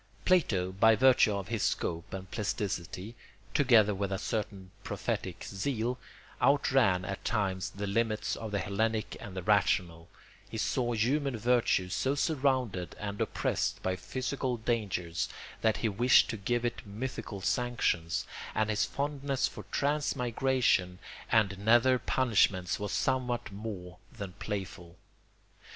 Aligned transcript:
Plato, 0.25 0.71
by 0.71 0.95
virtue 0.95 1.35
of 1.35 1.49
his 1.49 1.61
scope 1.61 2.11
and 2.11 2.31
plasticity, 2.31 3.13
together 3.53 3.93
with 3.93 4.11
a 4.11 4.17
certain 4.17 4.71
prophetic 4.83 5.43
zeal, 5.43 5.99
outran 6.41 7.05
at 7.05 7.23
times 7.23 7.69
the 7.69 7.85
limits 7.85 8.35
of 8.35 8.49
the 8.49 8.57
Hellenic 8.57 9.15
and 9.19 9.35
the 9.37 9.43
rational; 9.43 10.09
he 10.49 10.57
saw 10.57 10.93
human 10.93 11.37
virtue 11.37 11.87
so 11.89 12.15
surrounded 12.15 12.95
and 12.99 13.21
oppressed 13.21 13.83
by 13.83 13.95
physical 13.95 14.57
dangers 14.57 15.29
that 15.61 15.77
he 15.77 15.87
wished 15.87 16.31
to 16.31 16.35
give 16.37 16.65
it 16.65 16.83
mythical 16.83 17.39
sanctions, 17.39 18.25
and 18.55 18.71
his 18.71 18.85
fondness 18.85 19.47
for 19.47 19.65
transmigration 19.69 20.97
and 21.31 21.59
nether 21.59 21.99
punishments 21.99 22.79
was 22.79 22.91
somewhat 22.91 23.51
more 23.51 23.99
than 24.11 24.33
playful. 24.39 24.97